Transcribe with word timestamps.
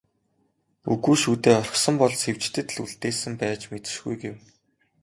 "Үгүй 0.93 1.15
шүү 1.21 1.35
дээ, 1.43 1.55
орхисон 1.61 1.95
бол 2.01 2.13
Сэвжидэд 2.23 2.67
л 2.75 2.81
үлдээсэн 2.83 3.33
байж 3.41 3.61
мэдэшгүй" 3.71 4.15
гэв. 4.21 4.35